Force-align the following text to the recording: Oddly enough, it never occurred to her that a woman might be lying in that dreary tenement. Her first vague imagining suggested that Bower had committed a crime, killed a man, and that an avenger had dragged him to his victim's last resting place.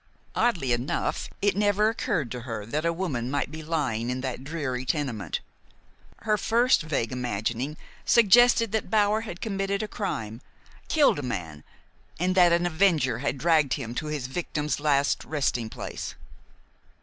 Oddly 0.33 0.71
enough, 0.73 1.29
it 1.43 1.55
never 1.55 1.87
occurred 1.87 2.31
to 2.31 2.39
her 2.41 2.65
that 2.65 2.87
a 2.87 2.91
woman 2.91 3.29
might 3.29 3.51
be 3.51 3.61
lying 3.61 4.09
in 4.09 4.21
that 4.21 4.43
dreary 4.43 4.83
tenement. 4.83 5.41
Her 6.21 6.39
first 6.39 6.81
vague 6.81 7.11
imagining 7.11 7.77
suggested 8.03 8.71
that 8.71 8.89
Bower 8.89 9.21
had 9.21 9.41
committed 9.41 9.83
a 9.83 9.87
crime, 9.87 10.41
killed 10.87 11.19
a 11.19 11.21
man, 11.21 11.63
and 12.19 12.33
that 12.33 12.51
an 12.51 12.65
avenger 12.65 13.19
had 13.19 13.37
dragged 13.37 13.73
him 13.75 13.93
to 13.93 14.07
his 14.07 14.25
victim's 14.25 14.79
last 14.79 15.23
resting 15.23 15.69
place. 15.69 16.15